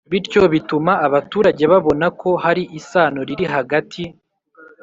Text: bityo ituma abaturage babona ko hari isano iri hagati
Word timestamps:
bityo 0.11 0.41
ituma 0.59 0.93
abaturage 1.07 1.63
babona 1.71 2.05
ko 2.21 2.29
hari 2.43 2.63
isano 2.79 3.19
iri 3.33 3.45
hagati 3.53 4.03